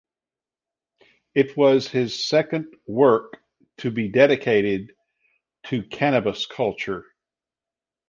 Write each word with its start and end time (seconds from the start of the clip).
It 1.35 1.55
was 1.55 1.87
his 1.87 2.27
second 2.27 2.73
work 2.87 3.33
to 3.81 3.91
be 3.91 4.09
dedicated 4.09 4.93
to 5.67 5.83
cannabis 5.83 6.47
culture. 6.47 7.05